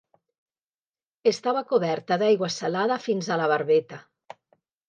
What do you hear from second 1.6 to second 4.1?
coberta d'aigua salada fins a la barbeta.